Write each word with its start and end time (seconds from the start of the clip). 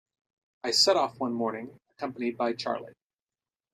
I 0.63 0.71
set 0.71 0.95
off 0.97 1.19
one 1.19 1.31
morning, 1.33 1.79
accompanied 1.91 2.35
by 2.35 2.53
Charley. 2.53 2.93